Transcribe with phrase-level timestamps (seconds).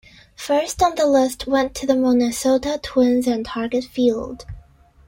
[0.35, 4.47] First on the list went to the Minnesota Twins and Target Field.